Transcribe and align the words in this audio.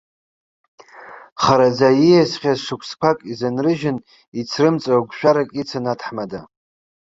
Хараӡа 1.43 1.89
ииасхьаз 1.95 2.59
шықәсқәак 2.65 3.17
изынрыжьын, 3.31 3.97
ицрымҵуа 4.39 4.97
гәшәарак 5.09 5.49
ицын 5.61 5.85
аҭаҳмада. 5.93 6.41